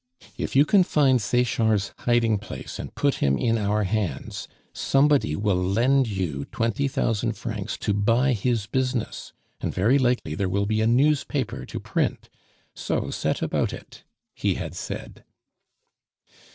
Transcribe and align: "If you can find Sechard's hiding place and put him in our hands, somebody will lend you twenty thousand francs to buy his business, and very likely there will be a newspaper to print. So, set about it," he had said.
"If 0.35 0.55
you 0.55 0.65
can 0.65 0.81
find 0.81 1.21
Sechard's 1.21 1.93
hiding 1.99 2.39
place 2.39 2.79
and 2.79 2.95
put 2.95 3.13
him 3.17 3.37
in 3.37 3.59
our 3.59 3.83
hands, 3.83 4.47
somebody 4.73 5.35
will 5.35 5.63
lend 5.63 6.07
you 6.07 6.45
twenty 6.45 6.87
thousand 6.87 7.33
francs 7.33 7.77
to 7.77 7.93
buy 7.93 8.33
his 8.33 8.65
business, 8.65 9.31
and 9.59 9.71
very 9.71 9.99
likely 9.99 10.33
there 10.33 10.49
will 10.49 10.65
be 10.65 10.81
a 10.81 10.87
newspaper 10.87 11.67
to 11.67 11.79
print. 11.79 12.31
So, 12.73 13.11
set 13.11 13.43
about 13.43 13.73
it," 13.73 14.03
he 14.33 14.55
had 14.55 14.73
said. 14.73 15.23